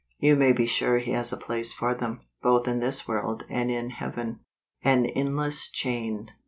You 0.17 0.35
may 0.35 0.51
be 0.51 0.65
sure 0.65 0.97
He 0.97 1.11
has 1.11 1.31
a 1.31 1.37
place 1.37 1.71
for 1.73 1.93
them, 1.93 2.21
both 2.41 2.67
in 2.67 2.79
this 2.79 3.07
world 3.07 3.43
and 3.51 3.69
in 3.69 3.91
Heaven. 3.91 4.39
An 4.81 5.05
Endless 5.05 5.69
Chain. 5.69 6.31